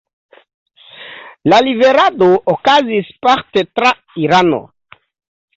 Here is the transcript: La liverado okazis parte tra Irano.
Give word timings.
La 1.53 1.59
liverado 1.67 2.31
okazis 2.55 3.13
parte 3.29 3.65
tra 3.81 3.93
Irano. 4.27 4.65